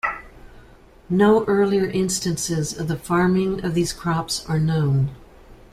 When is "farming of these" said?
2.97-3.93